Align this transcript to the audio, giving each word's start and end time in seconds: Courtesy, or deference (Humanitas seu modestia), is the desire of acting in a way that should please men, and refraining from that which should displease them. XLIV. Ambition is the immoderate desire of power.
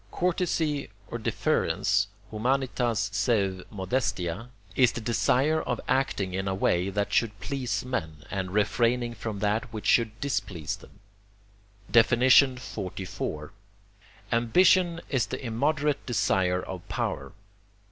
Courtesy, 0.11 0.89
or 1.11 1.19
deference 1.19 2.07
(Humanitas 2.33 3.11
seu 3.13 3.63
modestia), 3.69 4.49
is 4.75 4.93
the 4.93 4.99
desire 4.99 5.61
of 5.61 5.79
acting 5.87 6.33
in 6.33 6.47
a 6.47 6.55
way 6.55 6.89
that 6.89 7.13
should 7.13 7.39
please 7.39 7.85
men, 7.85 8.25
and 8.31 8.49
refraining 8.49 9.13
from 9.13 9.37
that 9.37 9.71
which 9.71 9.85
should 9.85 10.19
displease 10.19 10.75
them. 10.75 11.01
XLIV. 11.91 13.51
Ambition 14.31 15.01
is 15.07 15.27
the 15.27 15.45
immoderate 15.45 16.03
desire 16.07 16.63
of 16.63 16.89
power. 16.89 17.33